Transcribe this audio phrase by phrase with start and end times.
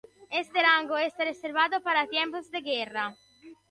[0.41, 3.05] Este rango está reservado para tiempos de guerra.